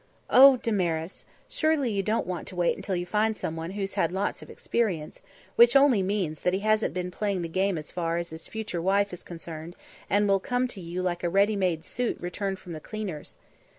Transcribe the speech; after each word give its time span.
"Oh, 0.31 0.57
Damaris! 0.57 1.25
Surely 1.47 1.91
you 1.91 2.01
don't 2.01 2.25
want 2.25 2.47
to 2.47 2.55
wait 2.55 2.75
until 2.75 2.95
you 2.95 3.05
find 3.05 3.37
someone 3.37 3.69
who's 3.77 3.93
had 3.93 4.11
lots 4.11 4.41
of 4.41 4.49
experience, 4.49 5.21
which 5.55 5.75
only 5.75 6.01
means 6.01 6.41
that 6.41 6.55
he 6.55 6.61
hasn't 6.61 6.95
been 6.95 7.11
playing 7.11 7.43
the 7.43 7.47
game 7.47 7.77
as 7.77 7.91
far 7.91 8.17
as 8.17 8.31
his 8.31 8.47
future 8.47 8.81
wife 8.81 9.13
is 9.13 9.21
concerned 9.23 9.75
and 10.09 10.27
will 10.27 10.39
come 10.39 10.67
to 10.69 10.81
you 10.81 11.03
like 11.03 11.23
a 11.23 11.29
ready 11.29 11.55
made 11.55 11.85
suit 11.85 12.17
returned 12.19 12.57
from 12.57 12.73
the 12.73 12.79
cleaner's. 12.79 13.35